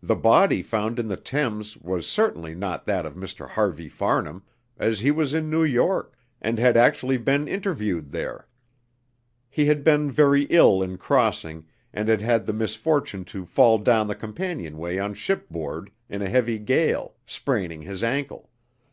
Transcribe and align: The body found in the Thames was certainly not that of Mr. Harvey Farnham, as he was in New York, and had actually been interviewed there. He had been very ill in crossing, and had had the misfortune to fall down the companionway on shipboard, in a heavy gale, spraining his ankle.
The 0.00 0.14
body 0.14 0.62
found 0.62 1.00
in 1.00 1.08
the 1.08 1.16
Thames 1.16 1.76
was 1.78 2.06
certainly 2.06 2.54
not 2.54 2.86
that 2.86 3.04
of 3.04 3.16
Mr. 3.16 3.48
Harvey 3.48 3.88
Farnham, 3.88 4.44
as 4.78 5.00
he 5.00 5.10
was 5.10 5.34
in 5.34 5.50
New 5.50 5.64
York, 5.64 6.16
and 6.40 6.60
had 6.60 6.76
actually 6.76 7.16
been 7.16 7.48
interviewed 7.48 8.12
there. 8.12 8.46
He 9.50 9.66
had 9.66 9.82
been 9.82 10.12
very 10.12 10.44
ill 10.44 10.80
in 10.80 10.96
crossing, 10.96 11.66
and 11.92 12.06
had 12.08 12.20
had 12.22 12.46
the 12.46 12.52
misfortune 12.52 13.24
to 13.34 13.44
fall 13.44 13.78
down 13.78 14.06
the 14.06 14.14
companionway 14.14 14.96
on 14.98 15.14
shipboard, 15.14 15.90
in 16.08 16.22
a 16.22 16.28
heavy 16.28 16.60
gale, 16.60 17.16
spraining 17.26 17.82
his 17.82 18.04
ankle. 18.04 18.50